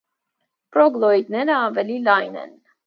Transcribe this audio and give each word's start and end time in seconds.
Պրոգլոիդները 0.77 1.59
ավելի 1.69 2.03
լայն 2.11 2.45
են։ 2.47 2.61